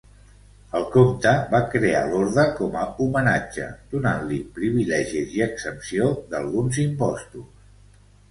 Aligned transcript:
El 0.77 0.85
comte 0.93 1.31
va 1.51 1.59
crear 1.73 1.99
l'orde 2.13 2.45
com 2.59 2.77
a 2.83 2.85
homenatge, 3.05 3.67
donant-li 3.93 4.41
privilegis 4.55 5.35
i 5.41 5.43
exempció 5.49 6.07
d'alguns 6.33 6.81
impostos. 6.85 7.47